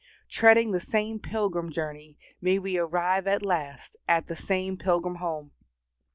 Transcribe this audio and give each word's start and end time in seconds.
Treading 0.31 0.71
the 0.71 0.79
same 0.79 1.19
pilgrim 1.19 1.71
journey, 1.71 2.17
may 2.41 2.57
we 2.57 2.75
arrive 2.75 3.27
at 3.27 3.45
last 3.45 3.97
at 4.07 4.25
the 4.25 4.35
same 4.35 4.75
pilgrim 4.75 5.17
home. 5.17 5.51